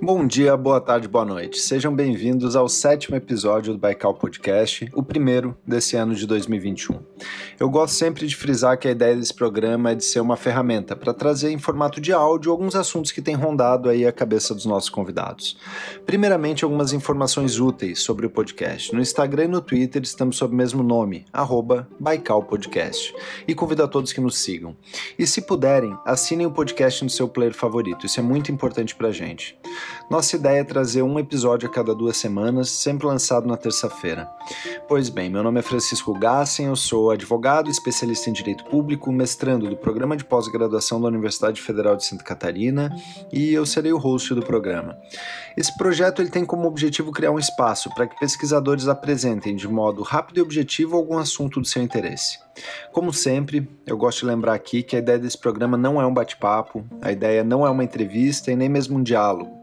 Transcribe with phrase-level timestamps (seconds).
[0.00, 1.58] Bom dia, boa tarde, boa noite.
[1.58, 7.00] Sejam bem-vindos ao sétimo episódio do Baikal Podcast, o primeiro desse ano de 2021.
[7.58, 10.94] Eu gosto sempre de frisar que a ideia desse programa é de ser uma ferramenta
[10.94, 14.64] para trazer em formato de áudio alguns assuntos que têm rondado aí a cabeça dos
[14.66, 15.58] nossos convidados.
[16.06, 18.94] Primeiramente, algumas informações úteis sobre o podcast.
[18.94, 23.12] No Instagram e no Twitter estamos sob o mesmo nome, arroba Baikal Podcast.
[23.48, 24.76] E convido a todos que nos sigam.
[25.18, 29.10] E se puderem, assinem o podcast no seu player favorito, isso é muito importante pra
[29.10, 29.58] gente.
[30.10, 34.26] Nossa ideia é trazer um episódio a cada duas semanas, sempre lançado na terça-feira.
[34.88, 39.68] Pois bem, meu nome é Francisco Gassen, eu sou advogado, especialista em direito público, mestrando
[39.68, 42.90] do programa de pós-graduação da Universidade Federal de Santa Catarina
[43.30, 44.96] e eu serei o host do programa.
[45.54, 50.02] Esse projeto ele tem como objetivo criar um espaço para que pesquisadores apresentem de modo
[50.02, 52.38] rápido e objetivo algum assunto do seu interesse.
[52.92, 56.14] Como sempre, eu gosto de lembrar aqui que a ideia desse programa não é um
[56.14, 59.57] bate-papo, a ideia não é uma entrevista e nem mesmo um diálogo.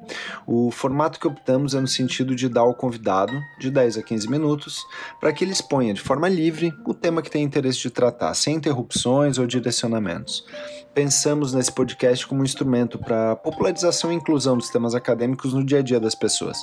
[0.46, 4.30] O formato que optamos é no sentido de dar ao convidado, de 10 a 15
[4.30, 4.86] minutos,
[5.20, 8.56] para que ele exponha de forma livre o tema que tem interesse de tratar, sem
[8.56, 10.46] interrupções ou direcionamentos.
[10.94, 15.80] Pensamos nesse podcast como um instrumento para popularização e inclusão dos temas acadêmicos no dia
[15.80, 16.58] a dia das pessoas,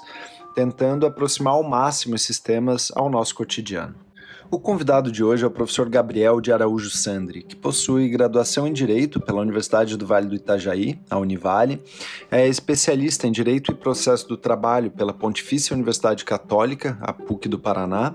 [0.55, 4.12] tentando aproximar ao máximo esses temas ao nosso cotidiano.
[4.55, 8.73] O convidado de hoje é o professor Gabriel de Araújo Sandri, que possui graduação em
[8.75, 11.83] Direito pela Universidade do Vale do Itajaí, a Univale,
[12.31, 17.59] é especialista em Direito e Processo do Trabalho pela Pontifícia Universidade Católica, a PUC do
[17.59, 18.15] Paraná,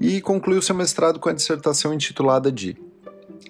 [0.00, 2.76] e concluiu seu mestrado com a dissertação intitulada de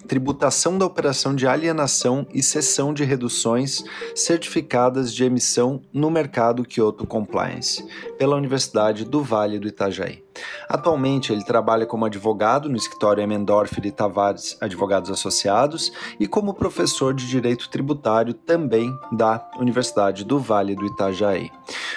[0.06, 3.84] tributação da operação de alienação e cessão de reduções
[4.14, 7.84] certificadas de emissão no mercado Kyoto Compliance,
[8.18, 10.24] pela Universidade do Vale do Itajaí.
[10.68, 17.14] Atualmente, ele trabalha como advogado no escritório Emendorf e Tavares Advogados Associados e como professor
[17.14, 21.50] de Direito Tributário também da Universidade do Vale do Itajaí.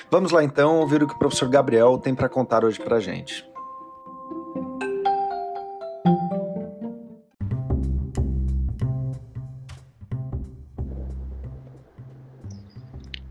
[0.09, 2.99] Vamos lá então ouvir o que o professor Gabriel tem para contar hoje para a
[2.99, 3.48] gente.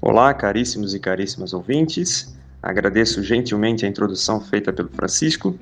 [0.00, 2.32] Olá, caríssimos e caríssimas ouvintes.
[2.62, 5.59] Agradeço gentilmente a introdução feita pelo Francisco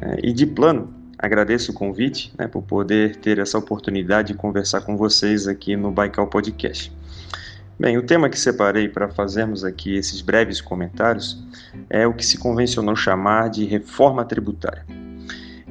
[0.00, 4.82] eh, e, de plano, agradeço o convite né, por poder ter essa oportunidade de conversar
[4.82, 6.92] com vocês aqui no Baikal Podcast.
[7.80, 11.42] Bem, o tema que separei para fazermos aqui esses breves comentários
[11.88, 14.86] é o que se convencionou chamar de reforma tributária.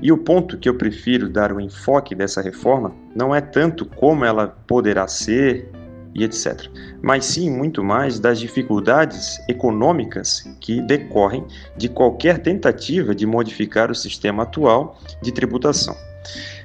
[0.02, 4.25] E o ponto que eu prefiro dar o enfoque dessa reforma não é tanto como
[4.25, 5.72] ela poderá ser
[6.19, 6.68] e etc.
[7.02, 11.46] Mas sim muito mais das dificuldades econômicas que decorrem
[11.78, 15.96] de qualquer tentativa de modificar o sistema atual de tributação.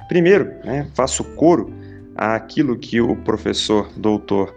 [0.08, 1.72] Primeiro, né, faço coro
[2.16, 4.54] àquilo que o professor doutor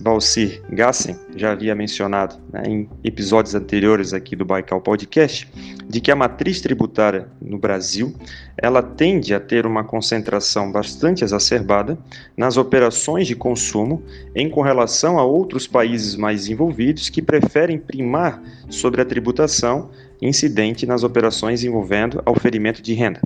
[0.00, 5.48] Valcir Gassen já havia mencionado né, em episódios anteriores aqui do Baikal Podcast,
[5.86, 8.14] de que a matriz tributária no Brasil
[8.56, 11.98] ela tende a ter uma concentração bastante exacerbada
[12.36, 14.02] nas operações de consumo
[14.34, 19.90] em correlação a outros países mais envolvidos que preferem primar sobre a tributação
[20.22, 23.20] incidente nas operações envolvendo oferimento de renda.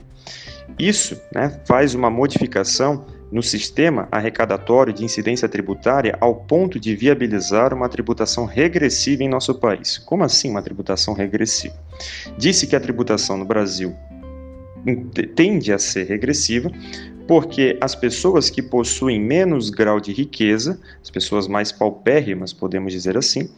[0.79, 7.75] Isso né, faz uma modificação no sistema arrecadatório de incidência tributária ao ponto de viabilizar
[7.75, 9.99] uma tributação regressiva em nosso país.
[9.99, 11.75] Como assim uma tributação regressiva?
[12.37, 13.95] Disse que a tributação no Brasil
[15.35, 16.71] tende a ser regressiva
[17.29, 23.19] porque as pessoas que possuem menos grau de riqueza, as pessoas mais paupérrimas, podemos dizer
[23.19, 23.51] assim,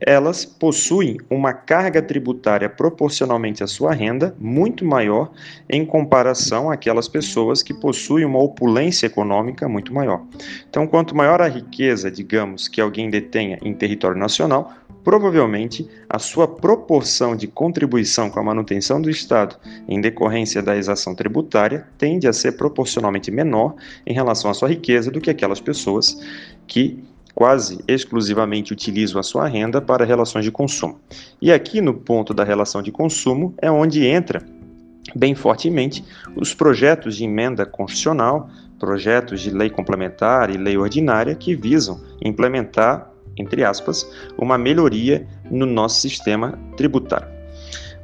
[0.00, 5.30] elas possuem uma carga tributária proporcionalmente à sua renda muito maior
[5.68, 10.22] em comparação àquelas pessoas que possuem uma opulência econômica muito maior.
[10.70, 14.72] Então, quanto maior a riqueza, digamos, que alguém detenha em território nacional,
[15.02, 19.56] provavelmente a sua proporção de contribuição com a manutenção do Estado
[19.88, 23.74] em decorrência da exação tributária tende a ser proporcionalmente menor
[24.06, 26.20] em relação à sua riqueza do que aquelas pessoas
[26.66, 27.02] que
[27.34, 31.00] quase exclusivamente utilizam a sua renda para relações de consumo.
[31.40, 34.44] E aqui no ponto da relação de consumo é onde entra
[35.14, 36.04] bem fortemente
[36.36, 38.48] os projetos de emenda constitucional,
[38.78, 43.09] projetos de lei complementar e lei ordinária que visam implementar
[43.40, 44.08] entre aspas,
[44.38, 47.40] uma melhoria no nosso sistema tributário.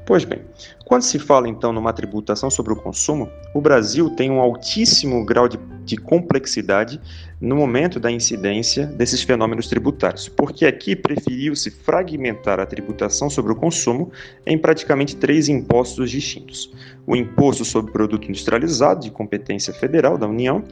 [0.07, 0.41] Pois bem,
[0.85, 5.49] quando se fala então numa tributação sobre o consumo, o Brasil tem um altíssimo grau
[5.49, 7.01] de, de, complexidade
[7.41, 13.57] no momento da incidência desses fenômenos tributários, porque aqui preferiu-se fragmentar a tributação sobre o
[13.57, 14.13] consumo
[14.47, 16.73] em praticamente três impostos distintos:
[17.05, 20.63] o imposto sobre produto industrializado, de competência federal da União,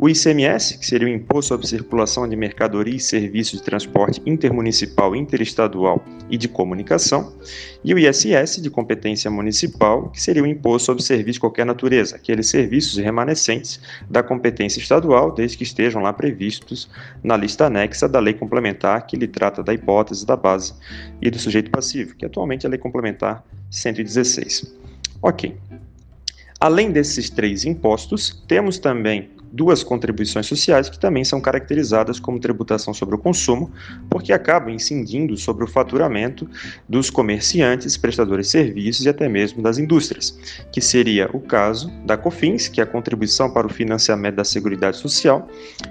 [0.00, 5.16] o ICMS, que seria o Imposto sobre Circulação de Mercadorias e Serviços de Transporte Intermunicipal,
[5.16, 7.34] Interestadual e de Comunicação,
[7.82, 12.14] e o ISS, de competência municipal, que seria o Imposto sobre Serviços de qualquer natureza,
[12.14, 16.88] aqueles serviços remanescentes da competência estadual, desde que estejam lá previstos
[17.20, 20.74] na lista anexa da lei complementar que lhe trata da hipótese, da base
[21.20, 24.72] e do sujeito passivo, que atualmente é a lei complementar 116.
[25.20, 25.56] Ok.
[26.60, 32.92] Além desses três impostos, temos também duas contribuições sociais que também são caracterizadas como tributação
[32.92, 33.70] sobre o consumo,
[34.08, 36.48] porque acabam incidindo sobre o faturamento
[36.88, 40.38] dos comerciantes, prestadores de serviços e até mesmo das indústrias,
[40.72, 44.96] que seria o caso da COFINS, que é a contribuição para o financiamento da Seguridade
[44.96, 45.48] Social,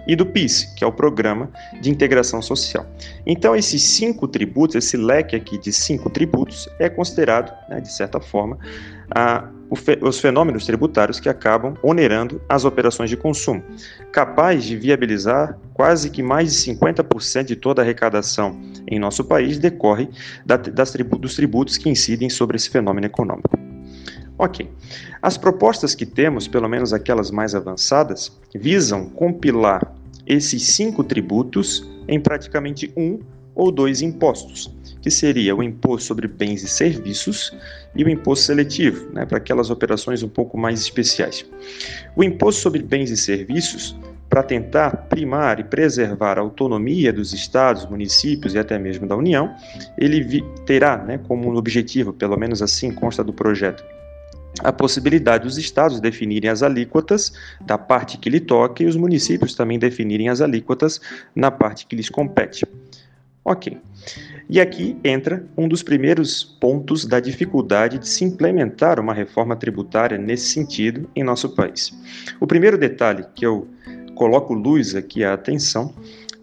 [0.08, 1.50] e do PIS, que é o Programa
[1.82, 2.86] de Integração Social.
[3.26, 8.20] Então, esses cinco tributos, esse leque aqui de cinco tributos, é considerado, né, de certa
[8.20, 8.58] forma,
[9.10, 9.50] a
[10.02, 13.64] os fenômenos tributários que acabam onerando as operações de consumo,
[14.12, 19.60] capaz de viabilizar quase que mais de 50% de toda a arrecadação em nosso país
[19.60, 20.10] decorre
[20.46, 23.58] das tribu dos tributos que incidem sobre esse fenômeno econômico.
[24.38, 24.70] Ok.
[25.22, 29.94] As propostas que temos, pelo menos aquelas mais avançadas, visam compilar
[30.26, 33.20] esses cinco tributos em praticamente um
[33.56, 34.72] ou dois impostos,
[35.02, 37.56] que seria o imposto sobre bens e serviços
[37.96, 41.46] e o imposto seletivo, né, para aquelas operações um pouco mais especiais.
[42.16, 43.96] O imposto sobre bens e serviços,
[44.30, 49.56] para tentar primar e preservar a autonomia dos estados, municípios e até mesmo da União,
[49.98, 53.84] ele terá né, como objetivo, pelo menos assim consta do projeto,
[54.64, 59.54] a possibilidade dos estados definirem as alíquotas da parte que lhe toca e os municípios
[59.54, 61.00] também definirem as alíquotas
[61.36, 62.66] na parte que lhes compete.
[63.48, 63.78] Ok.
[64.50, 70.18] E aqui entra um dos primeiros pontos da dificuldade de se implementar uma reforma tributária
[70.18, 71.98] nesse sentido em nosso país.
[72.42, 73.66] O primeiro detalhe que eu
[74.16, 75.94] coloco luz aqui à atenção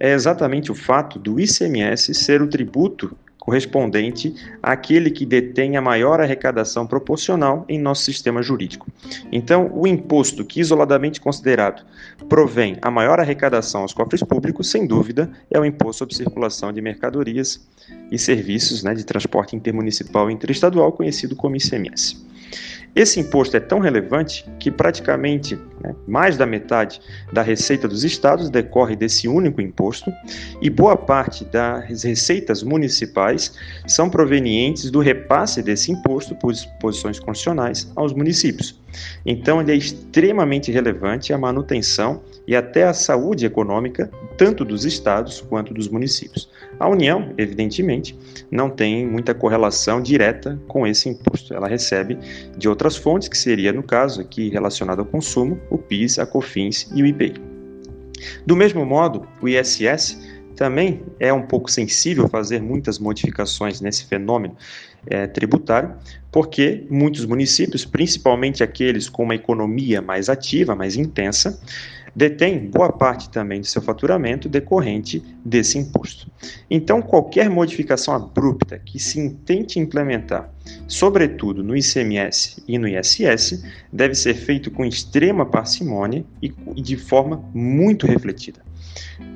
[0.01, 6.19] é exatamente o fato do ICMS ser o tributo correspondente àquele que detém a maior
[6.19, 8.87] arrecadação proporcional em nosso sistema jurídico.
[9.31, 11.85] Então, o imposto que isoladamente considerado
[12.26, 16.81] provém a maior arrecadação aos cofres públicos, sem dúvida, é o imposto sobre circulação de
[16.81, 17.61] mercadorias
[18.11, 22.25] e serviços né, de transporte intermunicipal e interestadual, conhecido como ICMS.
[22.97, 27.01] Esse imposto é tão relevante que praticamente né, mais da metade
[27.33, 30.11] da receita dos estados decorre desse único imposto
[30.63, 33.55] e boa parte das receitas municipais
[33.87, 38.81] são provenientes do repasse desse imposto por disposições constitucionais aos municípios.
[39.27, 45.41] Então, ele é extremamente relevante à manutenção e até à saúde econômica tanto dos estados
[45.41, 46.49] quanto dos municípios.
[46.79, 48.19] A União, evidentemente,
[48.51, 51.55] não tem muita correlação direta com esse imposto.
[51.55, 52.19] Ela recebe
[52.57, 56.91] de outras fontes, que seria, no caso aqui relacionado ao consumo, o PIS, a COFINS
[56.94, 57.35] e o IPI.
[58.47, 60.19] Do mesmo modo, o ISS
[60.56, 64.56] também é um pouco sensível a fazer muitas modificações nesse fenômeno
[65.06, 65.94] é, tributário,
[66.31, 71.61] porque muitos municípios, principalmente aqueles com uma economia mais ativa, mais intensa,
[72.14, 76.31] detém boa parte também de seu faturamento decorrente desse imposto.
[76.70, 80.50] Então, qualquer modificação abrupta que se intente implementar,
[80.87, 86.50] sobretudo no ICMS e no ISS, deve ser feito com extrema parcimônia e
[86.81, 88.61] de forma muito refletida.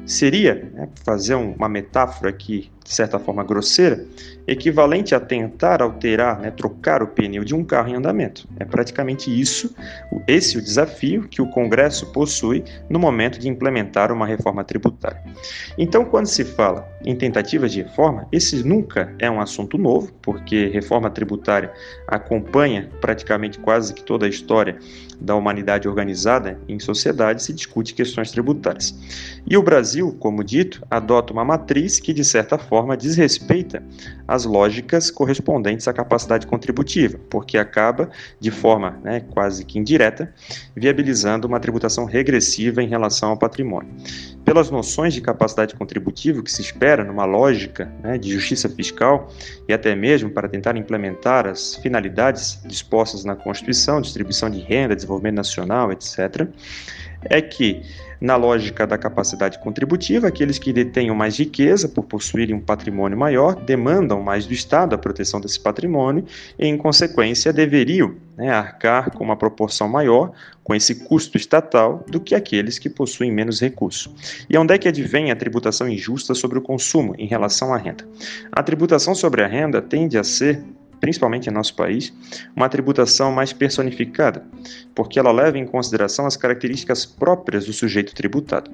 [0.05, 4.03] Seria, né, fazer uma metáfora aqui de certa forma grosseira,
[4.47, 8.49] equivalente a tentar alterar, né, trocar o pneu de um carro em andamento.
[8.59, 9.75] É praticamente isso,
[10.27, 15.23] esse é o desafio que o Congresso possui no momento de implementar uma reforma tributária.
[15.77, 20.69] Então, quando se fala em tentativas de reforma, esse nunca é um assunto novo, porque
[20.69, 21.71] reforma tributária
[22.07, 24.79] acompanha praticamente quase que toda a história
[25.21, 28.95] da humanidade organizada em sociedade se discute questões tributárias.
[29.51, 33.83] E o Brasil, como dito, adota uma matriz que, de certa forma, desrespeita
[34.27, 40.35] as lógicas correspondentes à capacidade contributiva, porque acaba, de forma né, quase que indireta,
[40.77, 43.91] viabilizando uma tributação regressiva em relação ao patrimônio.
[44.45, 49.33] Pelas noções de capacidade contributiva que se espera numa lógica né, de justiça fiscal
[49.67, 55.37] e até mesmo para tentar implementar as finalidades dispostas na Constituição, distribuição de renda, desenvolvimento
[55.37, 56.47] nacional, etc.,
[57.23, 57.83] é que
[58.21, 63.55] na lógica da capacidade contributiva, aqueles que detenham mais riqueza por possuírem um patrimônio maior
[63.55, 66.25] demandam mais do Estado a proteção desse patrimônio
[66.59, 70.33] e, em consequência, deveriam né, arcar com uma proporção maior
[70.65, 74.13] com esse custo estatal do que aqueles que possuem menos recursos.
[74.51, 78.05] E onde é que advém a tributação injusta sobre o consumo em relação à renda?
[78.51, 80.61] A tributação sobre a renda tende a ser
[81.01, 82.13] principalmente em nosso país,
[82.55, 84.45] uma tributação mais personificada,
[84.95, 88.71] porque ela leva em consideração as características próprias do sujeito tributado.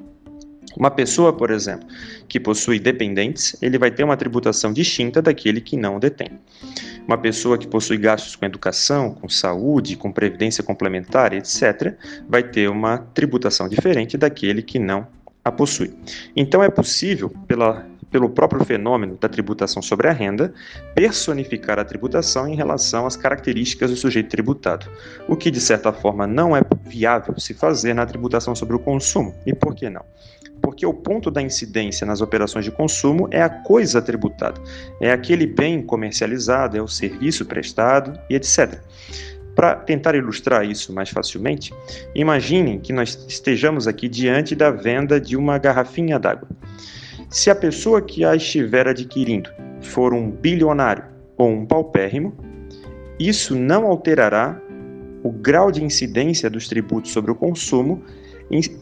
[0.76, 1.86] Uma pessoa, por exemplo,
[2.26, 6.28] que possui dependentes, ele vai ter uma tributação distinta daquele que não detém.
[7.06, 11.94] Uma pessoa que possui gastos com educação, com saúde, com previdência complementar, etc.,
[12.28, 15.06] vai ter uma tributação diferente daquele que não
[15.44, 15.94] a possui.
[16.34, 20.54] Então é possível, pela pelo próprio fenômeno da tributação sobre a renda,
[20.94, 24.86] personificar a tributação em relação às características do sujeito tributado,
[25.26, 29.34] o que de certa forma não é viável se fazer na tributação sobre o consumo.
[29.44, 30.04] E por que não?
[30.62, 34.60] Porque o ponto da incidência nas operações de consumo é a coisa tributada,
[35.00, 38.78] é aquele bem comercializado, é o serviço prestado e etc.
[39.56, 41.74] Para tentar ilustrar isso mais facilmente,
[42.14, 46.46] imaginem que nós estejamos aqui diante da venda de uma garrafinha d'água.
[47.34, 49.50] Se a pessoa que a estiver adquirindo
[49.80, 51.04] for um bilionário
[51.36, 52.32] ou um paupérrimo,
[53.18, 54.62] isso não alterará
[55.20, 58.04] o grau de incidência dos tributos sobre o consumo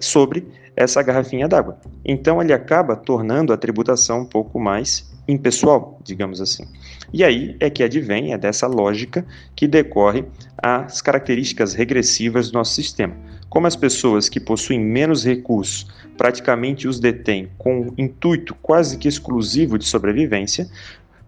[0.01, 1.79] sobre essa garrafinha d'água.
[2.05, 6.65] Então ele acaba tornando a tributação um pouco mais impessoal, digamos assim.
[7.13, 9.25] E aí é que advém, é dessa lógica
[9.55, 10.25] que decorre
[10.59, 13.15] as características regressivas do nosso sistema.
[13.49, 15.87] Como as pessoas que possuem menos recursos
[16.17, 20.69] praticamente os detêm com intuito quase que exclusivo de sobrevivência,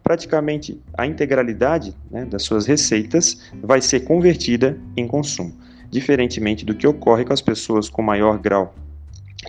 [0.02, 5.54] praticamente a integralidade né, das suas receitas vai ser convertida em consumo,
[5.90, 8.74] diferentemente do que ocorre com as pessoas com maior grau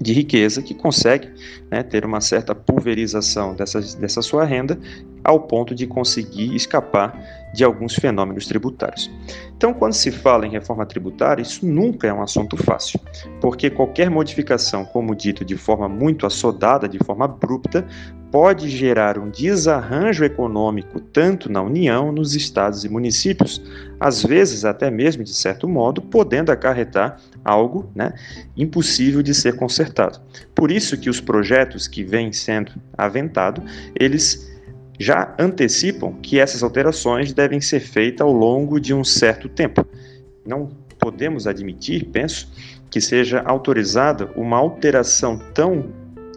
[0.01, 1.29] de riqueza que consegue
[1.71, 4.77] né, ter uma certa pulverização dessa, dessa sua renda
[5.23, 7.19] ao ponto de conseguir escapar
[7.53, 9.09] de alguns fenômenos tributários.
[9.57, 12.99] Então, quando se fala em reforma tributária, isso nunca é um assunto fácil,
[13.41, 17.87] porque qualquer modificação, como dito, de forma muito assodada, de forma abrupta,
[18.35, 23.61] pode gerar um desarranjo econômico tanto na União, nos estados e municípios,
[23.97, 28.11] às vezes até mesmo de certo modo, podendo acarretar algo né,
[28.57, 30.19] impossível de ser consertado.
[30.53, 33.63] Por isso que os projetos que vêm sendo aventados,
[33.97, 34.53] eles
[34.99, 39.87] já antecipam que essas alterações devem ser feitas ao longo de um certo tempo.
[40.45, 42.51] Não podemos admitir, penso,
[42.89, 45.85] que seja autorizada uma alteração tão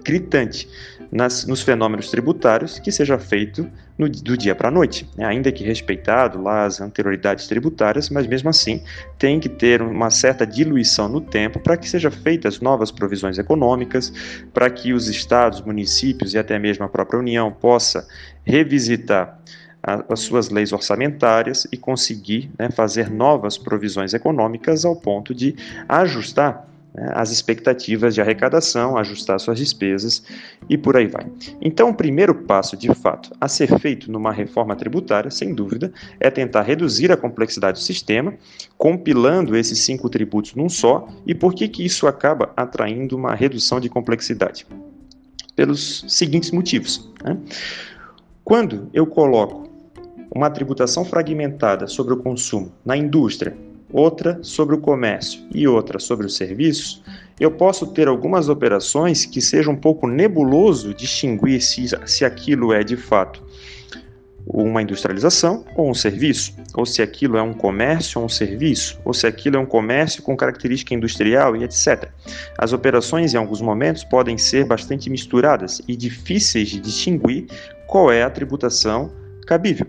[0.05, 0.69] gritante
[1.11, 5.25] nas, nos fenômenos tributários que seja feito no, do dia para a noite, né?
[5.25, 8.83] ainda que respeitado lá as anterioridades tributárias, mas mesmo assim
[9.19, 14.13] tem que ter uma certa diluição no tempo para que sejam feitas novas provisões econômicas,
[14.53, 18.07] para que os estados, municípios e até mesmo a própria União possa
[18.45, 19.39] revisitar
[19.83, 25.55] as suas leis orçamentárias e conseguir né, fazer novas provisões econômicas ao ponto de
[25.89, 30.23] ajustar né, as expectativas de arrecadação, ajustar suas despesas
[30.69, 31.27] e por aí vai.
[31.61, 36.31] Então, o primeiro passo, de fato, a ser feito numa reforma tributária, sem dúvida, é
[36.31, 38.35] tentar reduzir a complexidade do sistema,
[38.77, 41.09] compilando esses cinco tributos num só.
[41.27, 44.67] E por que, que isso acaba atraindo uma redução de complexidade?
[45.55, 47.11] Pelos seguintes motivos.
[47.23, 47.37] Né?
[48.45, 49.69] Quando eu coloco
[50.35, 53.57] uma tributação fragmentada sobre o consumo na indústria,
[53.91, 57.03] outra sobre o comércio e outra sobre os serviços,
[57.41, 62.83] eu posso ter algumas operações que seja um pouco nebuloso distinguir se, se aquilo é
[62.83, 63.43] de fato
[64.51, 69.13] uma industrialização ou um serviço, ou se aquilo é um comércio ou um serviço, ou
[69.13, 72.09] se aquilo é um comércio com característica industrial e etc.
[72.57, 77.47] As operações, em alguns momentos, podem ser bastante misturadas e difíceis de distinguir
[77.87, 79.13] qual é a tributação
[79.47, 79.87] cabível.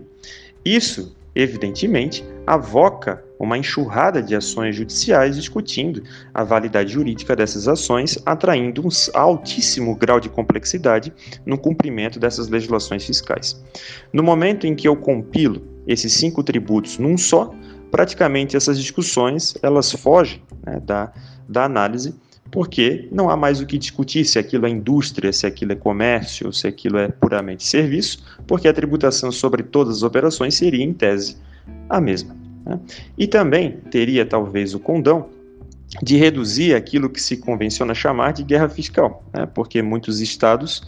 [0.64, 6.02] Isso, evidentemente, avoca uma enxurrada de ações judiciais discutindo
[6.34, 11.12] a validade jurídica dessas ações, atraindo um altíssimo grau de complexidade
[11.46, 13.62] no cumprimento dessas legislações fiscais.
[14.12, 17.54] No momento em que eu compilo esses cinco tributos num só,
[17.90, 21.12] praticamente essas discussões elas fogem né, da,
[21.48, 22.14] da análise
[22.50, 26.52] porque não há mais o que discutir se aquilo é indústria, se aquilo é comércio,
[26.52, 31.36] se aquilo é puramente serviço, porque a tributação sobre todas as operações seria, em tese,
[31.88, 32.34] a mesma.
[32.64, 32.80] Né?
[33.16, 35.28] E também teria talvez o condão
[36.02, 39.46] de reduzir aquilo que se convenciona chamar de guerra fiscal, né?
[39.46, 40.82] porque muitos estados,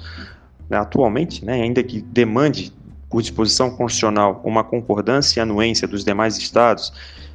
[0.68, 2.72] né, atualmente, né, ainda que demande
[3.10, 6.92] por disposição constitucional uma concordância e anuência dos demais estados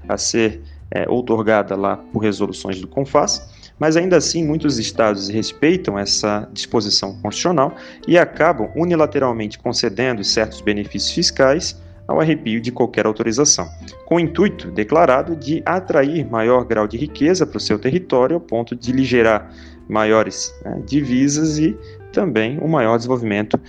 [0.08, 5.98] a ser é, outorgada lá por resoluções do CONFAS, mas ainda assim muitos estados respeitam
[5.98, 7.76] essa disposição constitucional
[8.08, 13.68] e acabam unilateralmente concedendo certos benefícios fiscais ao arrepio de qualquer autorização,
[14.06, 18.42] com o intuito declarado de atrair maior grau de riqueza para o seu território, ao
[18.42, 19.54] ponto de lhe gerar
[19.90, 21.78] maiores né, divisas e
[22.14, 23.60] também um maior desenvolvimento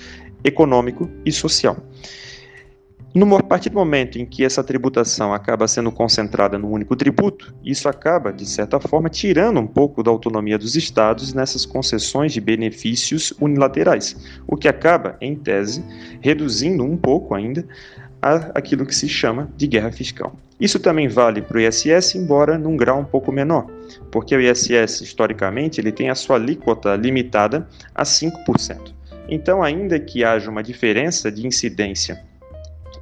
[0.44, 1.76] econômico e social.
[3.14, 7.54] No, a partir do momento em que essa tributação acaba sendo concentrada no único tributo,
[7.64, 12.40] isso acaba, de certa forma, tirando um pouco da autonomia dos estados nessas concessões de
[12.40, 14.14] benefícios unilaterais,
[14.46, 15.82] o que acaba, em tese,
[16.20, 17.66] reduzindo um pouco ainda
[18.54, 20.36] aquilo que se chama de guerra fiscal.
[20.60, 23.66] Isso também vale para o ISS, embora num grau um pouco menor,
[24.10, 28.92] porque o ISS, historicamente, ele tem a sua alíquota limitada a 5%.
[29.30, 32.27] Então, ainda que haja uma diferença de incidência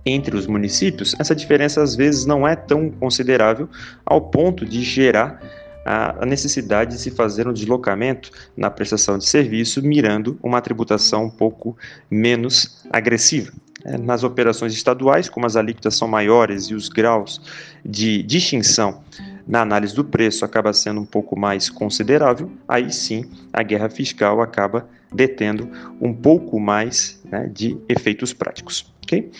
[0.06, 3.68] entre os municípios, essa diferença às vezes não é tão considerável
[4.04, 5.40] ao ponto de gerar
[5.84, 11.30] a necessidade de se fazer um deslocamento na prestação de serviço, mirando uma tributação um
[11.30, 11.76] pouco
[12.10, 13.52] menos agressiva.
[13.84, 17.40] É, nas operações estaduais, como as alíquotas são maiores e os graus
[17.84, 19.00] de distinção
[19.46, 24.42] na análise do preço acaba sendo um pouco mais considerável, aí sim a guerra fiscal
[24.42, 25.70] acaba detendo
[26.00, 28.92] um pouco mais né, de efeitos práticos.
[29.04, 29.30] Okay?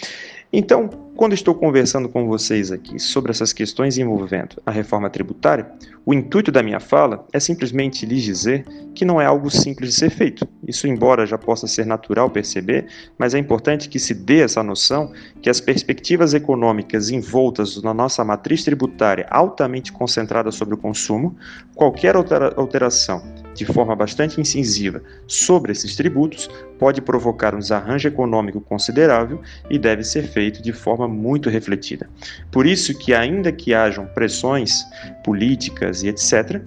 [0.53, 5.71] Então, quando estou conversando com vocês aqui sobre essas questões envolvendo a reforma tributária,
[6.05, 9.97] o intuito da minha fala é simplesmente lhes dizer que não é algo simples de
[9.97, 10.47] ser feito.
[10.67, 12.87] Isso, embora já possa ser natural perceber,
[13.19, 15.12] mas é importante que se dê essa noção
[15.43, 21.37] que as perspectivas econômicas envoltas na nossa matriz tributária altamente concentrada sobre o consumo,
[21.75, 23.23] qualquer alteração
[23.57, 26.49] de forma bastante incisiva sobre esses tributos
[26.79, 32.09] pode provocar um desarranjo econômico considerável e deve ser feito de forma muito refletida.
[32.53, 34.85] Por isso que ainda que hajam pressões
[35.25, 36.61] políticas e etc,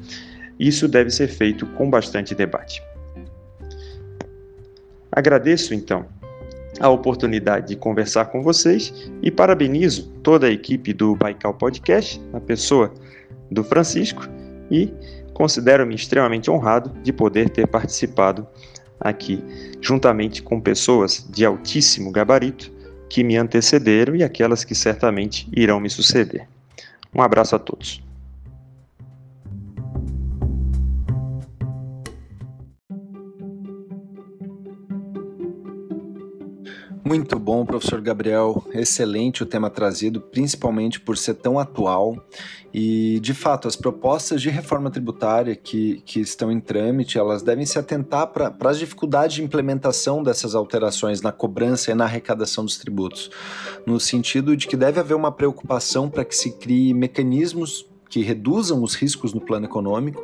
[0.59, 2.81] isso deve ser feito com bastante debate.
[5.11, 6.05] Agradeço então
[6.79, 12.39] a oportunidade de conversar com vocês e parabenizo toda a equipe do Baikal Podcast, na
[12.39, 12.93] pessoa
[13.51, 14.38] do Francisco
[14.69, 14.93] e
[15.33, 18.47] considero-me extremamente honrado de poder ter participado
[18.99, 19.43] aqui,
[19.81, 22.71] juntamente com pessoas de altíssimo gabarito
[23.09, 26.47] que me antecederam e aquelas que certamente irão me suceder.
[27.13, 28.01] Um abraço a todos.
[37.09, 38.63] Muito bom, professor Gabriel.
[38.71, 42.15] Excelente o tema trazido, principalmente por ser tão atual.
[42.71, 47.65] E, de fato, as propostas de reforma tributária que, que estão em trâmite, elas devem
[47.65, 52.77] se atentar para as dificuldades de implementação dessas alterações na cobrança e na arrecadação dos
[52.77, 53.31] tributos,
[53.87, 58.81] no sentido de que deve haver uma preocupação para que se crie mecanismos que reduzam
[58.83, 60.21] os riscos no plano econômico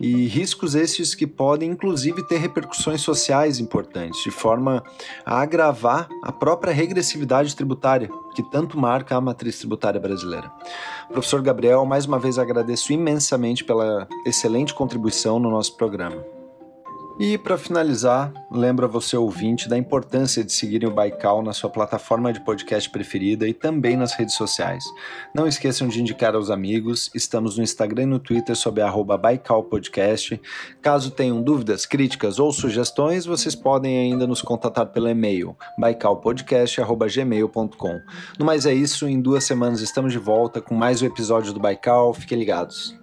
[0.00, 4.82] e riscos esses que podem inclusive ter repercussões sociais importantes, de forma
[5.24, 10.50] a agravar a própria regressividade tributária que tanto marca a matriz tributária brasileira.
[11.10, 16.39] Professor Gabriel, mais uma vez agradeço imensamente pela excelente contribuição no nosso programa.
[17.22, 21.68] E para finalizar, lembro a você ouvinte da importância de seguirem o Baikal na sua
[21.68, 24.82] plataforma de podcast preferida e também nas redes sociais.
[25.34, 29.62] Não esqueçam de indicar aos amigos, estamos no Instagram e no Twitter sob arroba Baikal
[29.64, 30.40] Podcast.
[30.80, 38.00] Caso tenham dúvidas, críticas ou sugestões, vocês podem ainda nos contatar pelo e-mail baikalpodcast.gmail.com.
[38.38, 41.60] No mais é isso, em duas semanas estamos de volta com mais um episódio do
[41.60, 42.98] Baikal, fiquem ligados.